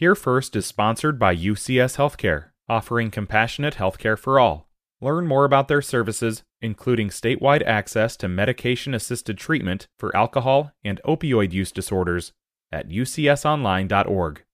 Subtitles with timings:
[0.00, 4.68] Here First is sponsored by UCS Healthcare, offering compassionate healthcare for all.
[5.00, 11.00] Learn more about their services, including statewide access to medication assisted treatment for alcohol and
[11.04, 12.32] opioid use disorders,
[12.70, 14.44] at ucsonline.org.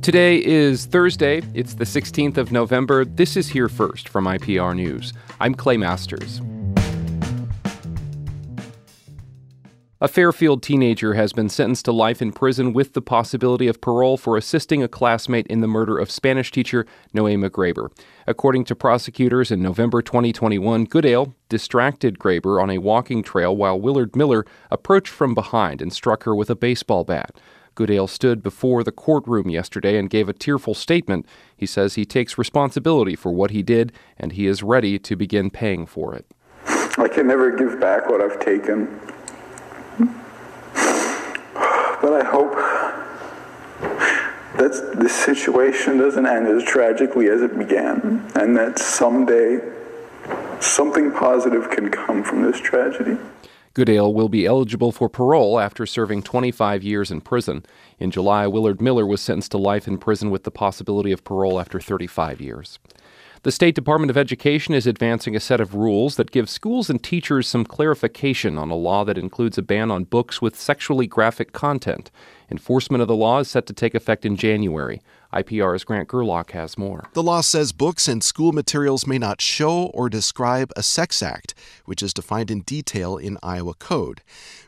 [0.00, 1.42] Today is Thursday.
[1.52, 3.04] It's the 16th of November.
[3.04, 5.12] This is Here First from IPR News.
[5.40, 6.40] I'm Clay Masters.
[10.02, 14.16] A Fairfield teenager has been sentenced to life in prison with the possibility of parole
[14.16, 17.92] for assisting a classmate in the murder of Spanish teacher Nohema Graber.
[18.26, 24.16] According to prosecutors in November 2021, Goodale distracted Graber on a walking trail while Willard
[24.16, 27.32] Miller approached from behind and struck her with a baseball bat.
[27.74, 31.26] Goodale stood before the courtroom yesterday and gave a tearful statement.
[31.54, 35.50] He says he takes responsibility for what he did and he is ready to begin
[35.50, 36.24] paying for it.
[36.96, 38.98] I can never give back what I've taken.
[42.00, 42.54] But I hope
[44.56, 49.60] that this situation doesn't end as tragically as it began, and that someday
[50.60, 53.16] something positive can come from this tragedy.
[53.72, 57.64] Goodale will be eligible for parole after serving 25 years in prison.
[57.98, 61.60] In July, Willard Miller was sentenced to life in prison with the possibility of parole
[61.60, 62.80] after 35 years.
[63.42, 67.02] The State Department of Education is advancing a set of rules that give schools and
[67.02, 71.52] teachers some clarification on a law that includes a ban on books with sexually graphic
[71.52, 72.10] content.
[72.50, 75.00] Enforcement of the law is set to take effect in January.
[75.32, 77.08] IPR's Grant Gerlock has more.
[77.14, 81.54] The law says books and school materials may not show or describe a sex act,
[81.86, 84.20] which is defined in detail in Iowa Code.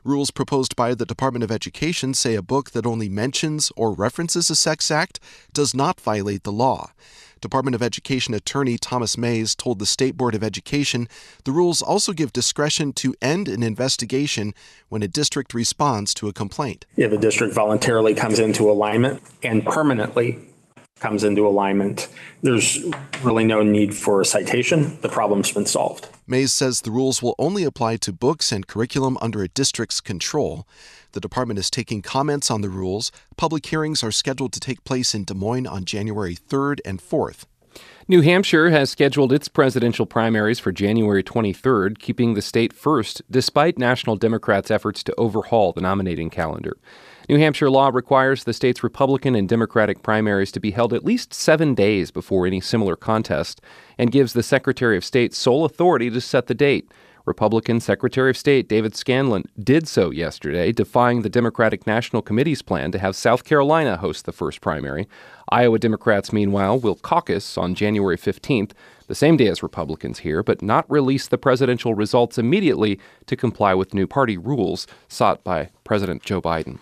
[0.03, 4.49] Rules proposed by the Department of Education say a book that only mentions or references
[4.49, 5.21] a sex act
[5.53, 6.93] does not violate the law.
[7.43, 11.09] Department of Education attorney Thomas Mayes told the State Board of Education
[11.45, 14.55] the rules also give discretion to end an investigation
[14.89, 16.87] when a district responds to a complaint.
[16.97, 20.39] If a district voluntarily comes into alignment and permanently
[21.03, 22.09] comes into alignment,
[22.43, 22.79] there's
[23.23, 24.99] really no need for a citation.
[25.01, 26.09] The problem's been solved.
[26.27, 30.67] Mayes says the rules will only apply to books and curriculum under a district's control.
[31.11, 33.11] The department is taking comments on the rules.
[33.37, 37.45] Public hearings are scheduled to take place in Des Moines on January 3rd and 4th.
[38.09, 43.79] New Hampshire has scheduled its presidential primaries for January 23rd, keeping the state first despite
[43.79, 46.77] national Democrats' efforts to overhaul the nominating calendar.
[47.29, 51.33] New Hampshire law requires the state's Republican and Democratic primaries to be held at least
[51.33, 53.61] seven days before any similar contest
[53.97, 56.91] and gives the Secretary of State sole authority to set the date.
[57.25, 62.93] Republican Secretary of State David Scanlon did so yesterday, defying the Democratic National Committee's plan
[62.93, 65.09] to have South Carolina host the first primary.
[65.51, 68.73] Iowa Democrats, meanwhile, will caucus on January 15th,
[69.07, 73.75] the same day as Republicans here, but not release the presidential results immediately to comply
[73.75, 76.79] with new party rules sought by President Joe Biden.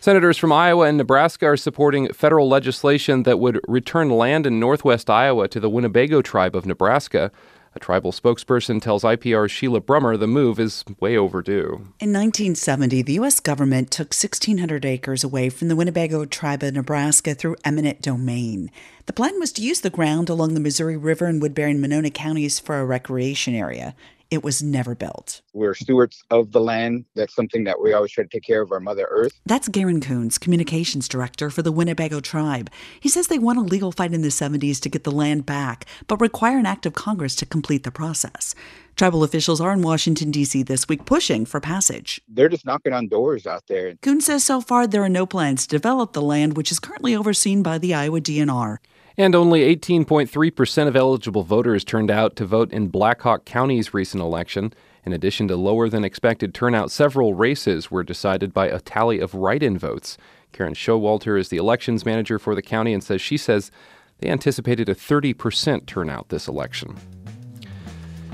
[0.00, 5.10] Senators from Iowa and Nebraska are supporting federal legislation that would return land in northwest
[5.10, 7.32] Iowa to the Winnebago tribe of Nebraska.
[7.74, 11.92] A tribal spokesperson tells IPR's Sheila Brummer the move is way overdue.
[12.00, 13.40] In 1970, the U.S.
[13.40, 18.70] government took 1,600 acres away from the Winnebago tribe of Nebraska through eminent domain.
[19.06, 22.10] The plan was to use the ground along the Missouri River in Woodbury and Monona
[22.10, 23.94] counties for a recreation area.
[24.30, 25.40] It was never built.
[25.54, 27.06] We're stewards of the land.
[27.14, 29.32] That's something that we always try to take care of our Mother Earth.
[29.46, 32.70] That's Garen Coons, communications director for the Winnebago tribe.
[33.00, 35.86] He says they won a legal fight in the 70s to get the land back,
[36.08, 38.54] but require an act of Congress to complete the process.
[38.96, 40.62] Tribal officials are in Washington, D.C.
[40.62, 42.20] this week pushing for passage.
[42.28, 43.94] They're just knocking on doors out there.
[44.02, 47.16] Coons says so far there are no plans to develop the land, which is currently
[47.16, 48.76] overseen by the Iowa DNR.
[49.18, 54.22] And only 18.3% of eligible voters turned out to vote in Black Hawk County's recent
[54.22, 54.72] election.
[55.04, 59.34] In addition to lower than expected turnout, several races were decided by a tally of
[59.34, 60.18] write in votes.
[60.52, 63.72] Karen Showalter is the elections manager for the county and says she says
[64.20, 66.96] they anticipated a 30% turnout this election.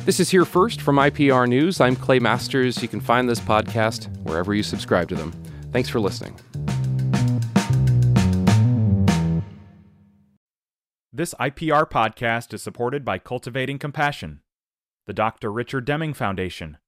[0.05, 1.81] This is Here First from IPR News.
[1.81, 2.83] I'm Clay Masters.
[2.83, 5.33] You can find this podcast wherever you subscribe to them.
[5.73, 6.39] Thanks for listening.
[11.16, 14.40] This IPR podcast is supported by Cultivating Compassion,
[15.06, 15.52] the Dr.
[15.52, 16.78] Richard Deming Foundation,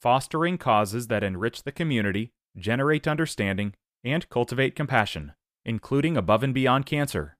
[0.00, 5.34] fostering causes that enrich the community, generate understanding, and cultivate compassion,
[5.66, 7.33] including above and beyond cancer.